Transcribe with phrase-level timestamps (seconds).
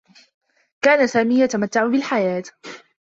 [0.81, 2.43] كان سامي يتمتّع بالحياة.